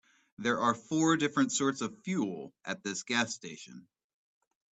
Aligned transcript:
There 0.39 0.59
are 0.61 0.73
four 0.73 1.15
different 1.15 1.51
sorts 1.51 1.81
of 1.81 1.95
fuel 1.99 2.55
at 2.65 2.81
this 2.83 3.03
gas 3.03 3.35
station. 3.35 3.87